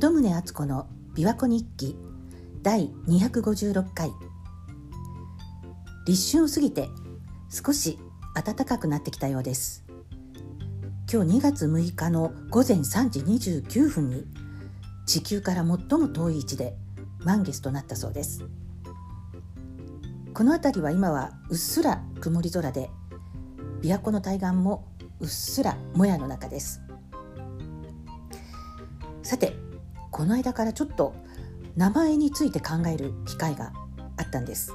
[0.00, 1.96] 鳩宗敦子の琵琶湖日記
[2.62, 4.12] 第256回。
[6.06, 6.88] 立春を過ぎて
[7.50, 7.98] 少し
[8.32, 9.84] 暖かくなってきたようです。
[11.12, 14.24] 今日2月6日の午前3時29分に
[15.04, 16.76] 地球から最も遠い位置で
[17.24, 18.44] 満月となったそうです。
[20.32, 22.88] この辺りは今はうっすら曇り空で
[23.82, 24.86] 琵琶湖の対岸も
[25.18, 26.82] うっすらもやの中です。
[29.24, 29.66] さて
[30.10, 31.14] この間からちょっと
[31.76, 33.72] 名前について考える機会が
[34.16, 34.72] あったんです。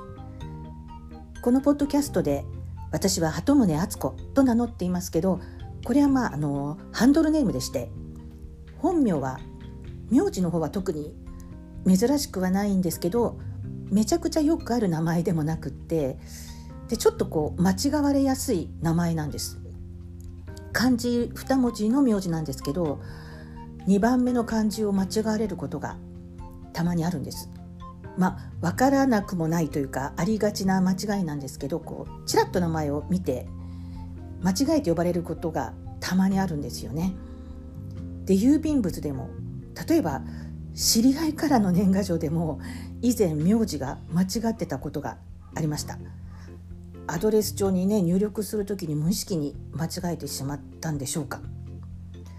[1.42, 2.46] このポッドキャストで
[2.92, 5.42] 私は鳩宗敦子と名乗っていますけど
[5.84, 7.92] これはまああのハンドルネームでして
[8.78, 9.40] 本名は
[10.10, 11.14] 名字の方は特に
[11.86, 13.40] 珍しくはないんですけど
[13.92, 16.18] めちゃくちゃよくある名前でもなくって
[16.88, 19.60] でちょっとこう間違われやすい名前なんです。
[20.72, 23.00] 漢字2文字の名字なんですけど
[23.88, 25.98] 2番目の漢字を間違われることが
[26.72, 27.50] たまにあるんです。
[28.18, 33.48] まあ分からなくもないというかありがちな間違いなんですけどこうちらっと名前を見て
[34.42, 37.14] 間違えて呼ばれることがたまにあるんですよね。
[38.26, 39.30] で郵便物でも
[39.88, 40.22] 例えば
[40.74, 42.60] 知り合いからの年賀状でも
[43.02, 45.18] 以前名字が間違ってたことが
[45.56, 45.98] ありました。
[47.06, 51.42] アドレス帳にね入力する時に無意識に間違えてしまったんでしょうか。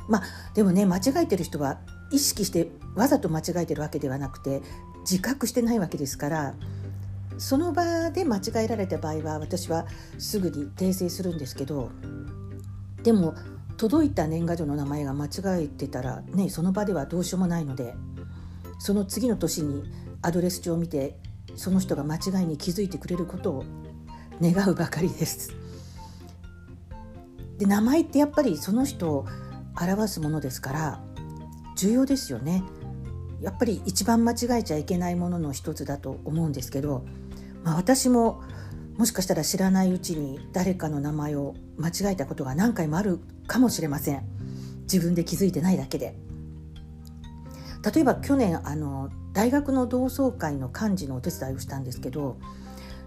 [0.08, 0.22] まあ
[0.54, 1.78] でもね間違えてる人は
[2.10, 4.62] 意識してわざと間違えてるわけではなくて
[5.00, 6.54] 自覚してないわけですから
[7.38, 9.86] その場で間違えられた場合は私は
[10.18, 11.90] すぐに訂正するんですけど
[13.02, 13.34] でも
[13.76, 17.94] 届いた年賀状の名前が間違えてたらねその場ではどうしようもないので
[18.78, 19.84] その次の年に
[20.22, 21.18] アドレス帳を見て
[21.56, 23.64] その人が間違いに気づいてくれることを
[24.40, 25.54] 願うばかりです。
[27.58, 29.26] で名前ってやっぱりその人
[29.80, 31.04] 表すものですから
[31.76, 32.62] 重要ですよね。
[33.40, 37.04] やっぱり一番間違えちゃいけないものの一つだと思うんですけど、
[37.62, 38.42] まあ、私も
[38.96, 44.22] もしかしたら知らないうちに誰かの名前を間違えたことが何回もあるかもしれません
[44.82, 46.16] 自分で気づいてないだけで
[47.92, 52.38] 例えば去年あの大学の同窓会の幹事のお手伝いをしたんですけど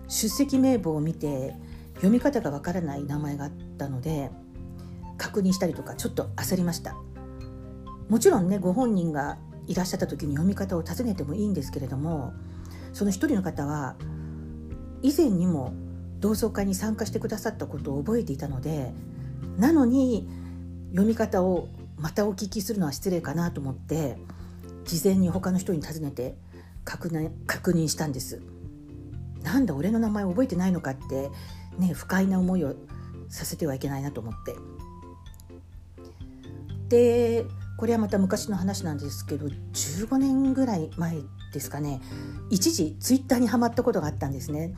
[0.08, 1.56] 出席名簿を見て
[1.96, 4.30] 読み方がわからない名前があったので
[5.18, 6.96] 確認したりとかちょっと焦りました。
[8.10, 12.34] もちろんねご本人がいらっしゃった時に読み方を尋ねてもいいんですけれども
[12.94, 13.96] その一人の方は
[15.02, 15.74] 以前にも
[16.20, 18.94] 同窓会に参加してくださったことを覚えていたので
[19.58, 20.30] なのに
[20.92, 21.68] 読み方を
[21.98, 24.18] またお聞きするのは失礼かなと思って
[24.86, 26.36] 事前に他の人に尋ねて
[26.86, 28.42] 確認したんです。
[29.44, 31.30] なんだ俺の名前覚えてないのかって
[31.78, 32.76] ね不快な思いを
[33.30, 34.56] させてはいけないなと思って。
[36.90, 37.46] で
[37.78, 41.18] これはまた昔の話なんですけど15年ぐらい前
[41.54, 42.02] ですかね。
[42.50, 44.74] 一時ツイッターにはまったことがあったんですね。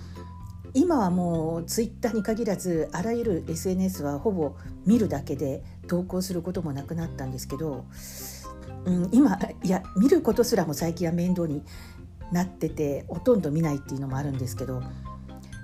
[0.74, 4.56] 今はもうツイッターに限らずあらゆる SNS はほぼ
[4.86, 7.86] 見るだけで投稿することもなくなったんですけど
[8.86, 11.64] うん、今いや見ることすらも最近は面倒に
[12.32, 14.82] なっててほとんど見ないっていうのもあるんですけど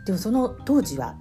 [0.05, 1.15] でもその当時は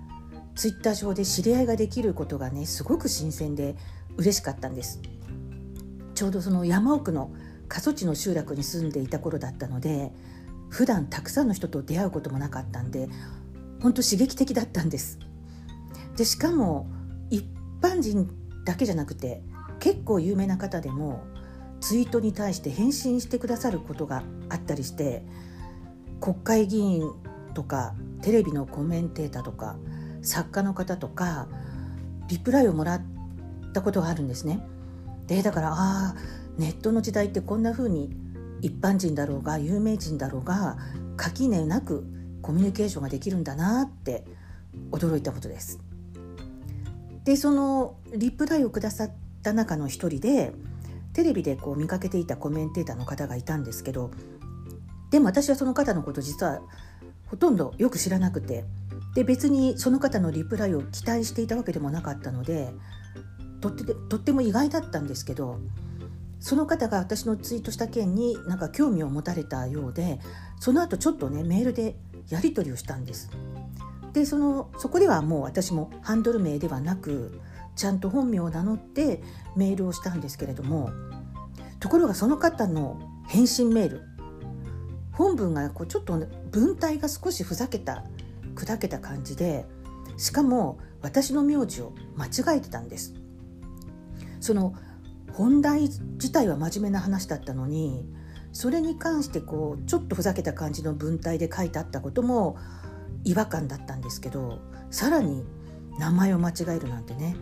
[0.55, 3.77] ツイッター上で知り合いができることがねすごく新鮮で
[4.17, 5.01] 嬉しかったんです。
[6.15, 7.33] ちょうどその山奥の
[7.69, 10.13] 過疎地の集落に住んでいた頃だったので
[10.69, 13.09] 普段たくさんの人と出会うこともなかったんで
[13.83, 15.19] 本当刺激的だったんです。
[16.17, 16.89] でしかも
[17.31, 17.45] 一
[17.81, 18.31] 般人
[18.65, 19.43] だけじゃなくて
[19.81, 21.25] 結構有名な方でも
[21.81, 25.23] ツイートに対して返信してくださることがあったりして
[26.21, 27.13] 国会議員
[27.53, 29.77] とかテレビのコメンテーターとか
[30.23, 31.49] 作家の方とか
[32.29, 33.03] リプライをもらっ
[33.75, 34.61] ったことがあるんですね。
[35.27, 36.15] でだからああ
[36.59, 38.11] ネットの時代ってこんな風に
[38.61, 40.79] 一般人だろうが有名人だろうが
[41.17, 42.05] 垣根なく
[42.41, 44.25] コミュニケーションができるんだなって
[44.93, 45.81] 驚いたことです。
[47.25, 49.11] でそのリプライをくださっ
[49.43, 50.53] た中の一人で
[51.15, 54.11] テレビでこう見かけていたコメンテーターの方がいたんですけど
[55.11, 56.61] でも私はその方のこと実は
[57.29, 58.65] ほとんどよく知らなくて
[59.15, 62.75] で別にその方のリプライを期待していたわけでもなかったので
[63.65, 65.59] とってとっても意外だったんですけど
[66.39, 70.21] その方が私のツイートした件になんか興味を持たれたようで
[70.61, 71.97] その後ちょっとねメールで
[72.29, 73.31] やり取りをしたんです。
[74.13, 77.41] でそのそこではもう私もハンドル名ではなく
[77.75, 79.23] ちゃんと本名を名乗って
[79.57, 80.91] メールをしたんですけれども
[81.81, 84.03] ところがその方の返信メール
[85.13, 88.05] 本文がこうちょっと文体が少しふざけた
[88.55, 89.65] 砕けた感じで
[90.17, 93.15] しかも私の名字を間違えてたんです
[94.45, 94.75] その
[95.33, 98.05] 本題自体は真面目な話だったのに
[98.53, 102.59] それに関してこうちょっとふざけた感じの文体で書いてあったことも
[103.25, 104.59] 違和感だったんですけど
[104.91, 105.47] さらに
[105.99, 107.37] 名前を間違えるなんてね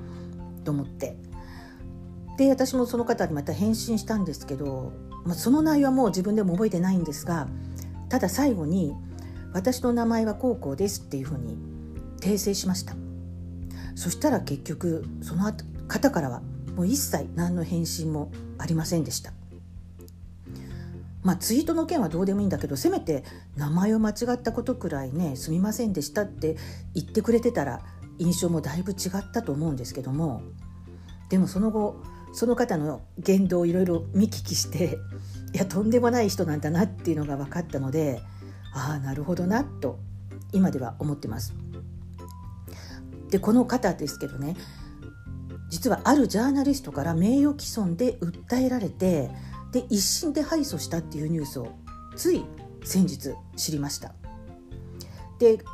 [0.65, 1.17] と思って。
[2.39, 4.93] で私もその方にまた返信したんですけど、
[5.25, 7.47] まあ、その内容はもう自分でも覚えてないんですが
[8.09, 8.95] ただ最後に
[9.53, 11.59] 「私の名前はこうこうです」っていうふうに
[12.21, 12.95] 訂正しました。
[13.97, 15.53] そしたら結局その
[15.89, 16.43] 方からは
[16.75, 19.33] もう一切何の返信もありませんでした
[21.23, 23.25] まあツイートの件はどうでもいいんだけどせめて
[23.57, 26.57] 名前を間違ったことくらいねすみませんでしたって
[26.95, 27.81] 言ってくれてたら
[28.19, 30.43] 印象もだいぶ違ったと思うんですけども
[31.29, 32.03] でもその後
[32.35, 34.99] その方の言動をいろいろ見聞きして
[35.55, 38.23] いやとんでもない人なんだなっていうのが分かったので
[38.75, 39.99] ああなるほどなと
[40.53, 41.55] 今では思ってます。
[43.31, 44.57] でこの方ですけどね
[45.73, 49.31] 実はあるジャーナリストから名誉毀損で訴えられて
[49.73, 51.73] で一審で敗訴したっていうニュースを
[52.15, 52.45] つい
[52.85, 54.13] 先日知りました。
[55.39, 55.65] で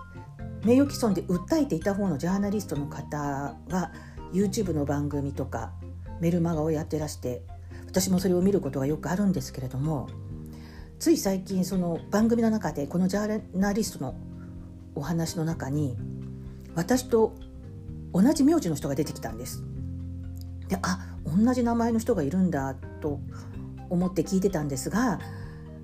[0.64, 3.90] 名誉毀損で訴えていた方のジャーナリストの方は
[4.32, 5.72] YouTube の番組とか
[6.20, 7.42] メルマガをやってらして
[7.86, 10.08] 私もそれを見ることがよくあるんですけれども
[11.00, 14.14] つい最近その番組の中でこのジャーナリストの
[14.94, 15.96] お話の中に
[16.76, 17.34] 私と
[18.12, 19.64] 同じ名字の人が出てきたんです。
[20.68, 23.20] であ同じ名前の人がいるんだと
[23.90, 25.18] 思って聞いてたんですが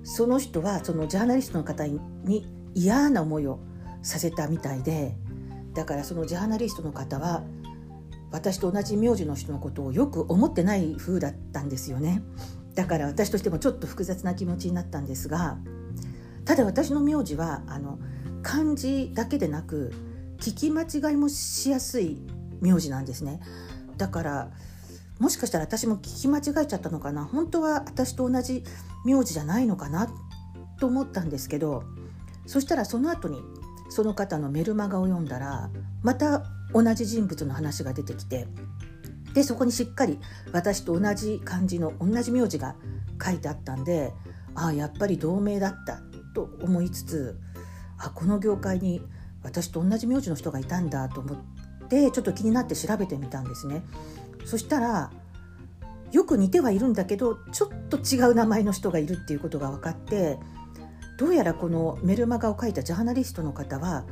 [0.03, 3.59] その人はそのジャーナリストの方に嫌な思いを
[4.01, 5.15] させたみたいで
[5.73, 7.43] だからそのジャーナリストの方は
[8.31, 12.21] 私と同じ名字の人のことをよく思ってない風だったんですよね。
[12.73, 15.57] だから私としてもちょっと複雑な気持ちになったんですが
[16.43, 17.97] ただ私の名字はあの
[18.43, 19.93] 漢字だけでなく
[20.39, 22.19] 聞き間違いもしやすい
[22.59, 23.39] 名字なんですね。
[23.97, 24.51] だから
[25.19, 28.63] もしかしたら私も聞き間違えちゃったのかな本当は私と同じ
[29.05, 30.09] 名字じゃないのかな
[30.79, 31.83] と思ったんですけど
[32.45, 33.41] そしたらその後に
[33.89, 35.69] その方のメルマガを読んだら
[36.03, 38.47] また同じ人物の話が出てきて
[39.33, 40.19] でそこにしっかり
[40.51, 42.75] 私と同じ漢字の同じ名字が
[43.23, 44.13] 書いてあったんで
[44.53, 45.99] ああやっぱり同名だった
[46.33, 47.37] と思いつつ
[47.97, 49.01] あこの業界に
[49.43, 53.83] 私と同じ名字の人がいたんだと思ってちょっと気になって調べてみたんですね。
[54.45, 55.11] そしたら
[56.11, 60.37] よく似てはいるんだけどちょっと違う名前の人がいるっていうことが分かって
[61.17, 64.05] どうやらこのメルマガを書いたジャーナリストの方は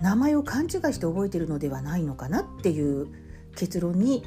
[0.00, 3.08] 名前を勘違いして覚えてるのではないのかなっていう
[3.56, 4.24] 結論に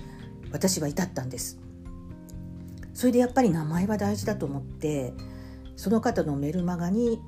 [0.52, 1.60] 私は至ったんです。
[2.94, 5.14] それでやっぱり名前は大事だと思って
[5.76, 7.22] その方のメルマガに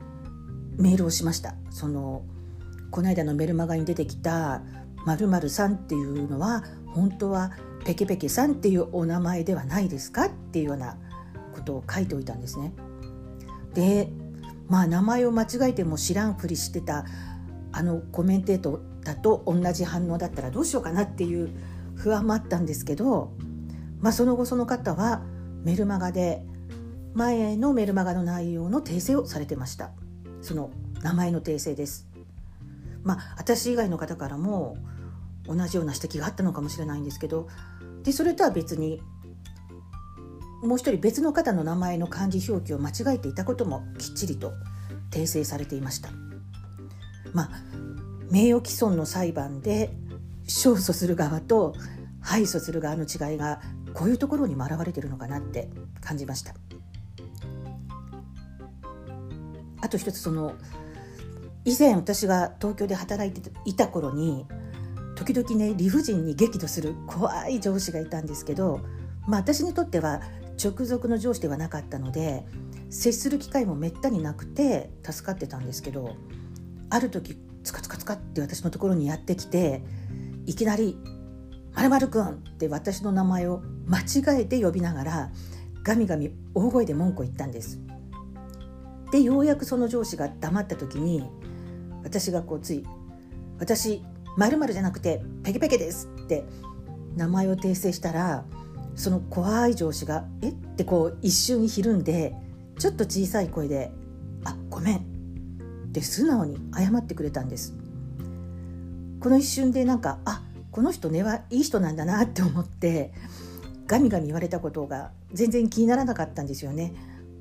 [0.78, 1.56] メールをしました。
[1.70, 2.24] その
[2.90, 4.64] この間のメルマガに出てきた
[5.06, 6.64] 〇〇さんっていうのは
[6.94, 7.52] 本当は
[7.86, 10.98] ペケペケさんっていうお名前ではないですかっていうような
[11.54, 12.74] ことを書いておいたんですね。
[13.74, 14.12] で
[14.68, 17.06] まあ名前を間違えても知らんふりしてた
[17.72, 21.50] あのコメンテートだと同じ反応だったらどうしようかなっていう
[21.96, 23.32] 不安もあったんですけど、
[24.00, 25.22] まあ、その後その方は
[25.64, 26.44] メルマガで
[27.14, 29.92] 前のメルマガの内容の訂正をされてました
[30.42, 30.72] その
[31.02, 32.08] 名前の訂正です
[33.04, 34.78] まあ私以外の方からも
[35.50, 37.48] 同じような指摘があったのかもしれないんですけど
[38.04, 39.02] でそれとは別に
[40.62, 44.54] もう一人別の方の名前の漢字表記を間違えていたこともきっちりと
[45.12, 46.10] 訂正されていました。
[47.34, 47.50] まあ、
[48.30, 49.92] 名誉毀損の裁判で
[50.46, 51.76] 勝訴する側と
[52.20, 53.62] 敗訴する側の違いが
[53.94, 55.70] こういうところにも表れてるのかなって
[56.02, 56.54] 感じました。
[59.82, 60.56] あと一つその
[61.66, 64.46] 以前私が東京で働いていた頃に
[65.30, 68.82] 時々ね理不尽に激怒する怖い上司がいたんですけど、
[69.28, 70.22] まあ、私にとっては
[70.62, 72.48] 直属の上司ではなかったので
[72.90, 76.16] 接する機会もめったになくて助かってたんですけど
[76.90, 79.84] ある時ツカツカツカって私のところにやってきて
[80.48, 80.98] いきなり
[81.76, 85.32] 「まるまるくん」って私の名前を間違えて呼びながら
[85.84, 87.80] ガミガミ大声で文句を言ったんです。
[89.12, 91.24] でようやくその上司が黙った時に
[92.04, 92.84] 私がこうつい
[93.60, 94.04] 「私
[94.38, 96.46] まるじゃなくてペケペケです」って
[97.16, 98.46] 名前を訂正したら
[98.96, 102.36] その怖い上司が「えっ?」てこう一瞬ひるんで
[102.78, 103.92] ちょっと小さい声で
[104.46, 104.98] 「あごめん
[105.90, 107.74] って素直に謝ってくれたんです
[109.20, 113.12] この一瞬でなんかあこの人根はいい人なんだなって思って
[113.88, 116.94] ガミガミ言われたことが全然気にならなかったんですよね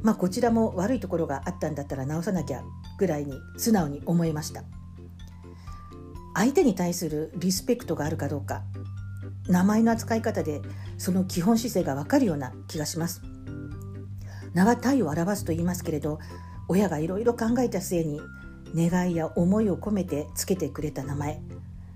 [0.02, 2.62] まあこちらも悪いところがあったんだったら直さなきゃ
[2.98, 4.64] ぐらいに素直に思いました
[6.38, 8.62] 相手に対するリスペクトがあるかどうか
[9.48, 10.60] 名前の扱い方で
[10.96, 13.22] その基本姿勢がわかるような気がします。
[14.54, 16.20] 名は体を表すと言いますけれど
[16.68, 18.20] 親がいろいろ考えた末に
[18.72, 21.42] 願いや思いを込めてつけてくれた名前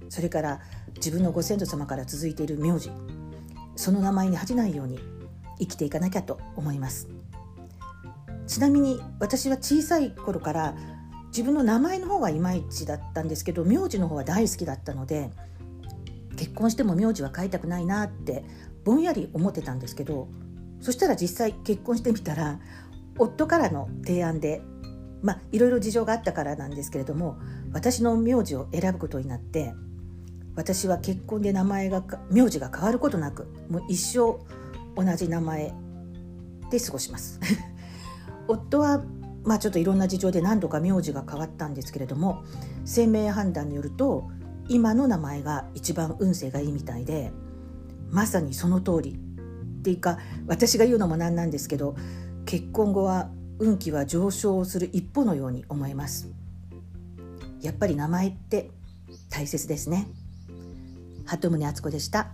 [0.09, 0.61] それから
[0.97, 2.91] 自分のご先祖様から続いている名字
[3.77, 4.99] その名前に恥じないように
[5.61, 7.09] 生きていかなきゃと思います。
[8.49, 10.75] ちなみに私は小さい頃から
[11.33, 15.31] 自分の名前の方はいまいちだったんですけど名字の方は大好きだったので
[16.37, 18.45] 結婚しても名字は変えたくないなって
[18.85, 20.29] ぼんやり思ってたんですけど
[20.81, 22.61] そしたら実際結婚してみたら
[23.19, 24.61] 夫からの提案で
[25.23, 27.39] まあいろいろ事情があったからなんですけれども
[27.73, 29.73] 私の名字を選ぶことになって
[30.55, 34.39] 私は結婚で名前が名字が変わることなくもう一生
[34.95, 35.73] 同じ名前
[36.71, 37.39] で過ごします。
[38.49, 39.03] 夫は
[39.45, 42.45] まあちょっといろんな事情で何度か名字が変わったんですけれども
[42.85, 44.31] 生命判断によると
[44.69, 47.33] 今の名前が一番運勢がいいみたいで
[48.11, 49.19] まさにその通り。
[49.83, 51.97] っていうか私が言うのもなんなんですけど
[52.47, 56.29] 結婚後は運気は上昇する一歩のように思います。
[57.61, 58.71] やっぱり名前って
[59.29, 60.07] 大切ですね。
[61.25, 62.31] 鳩宗敦子でした。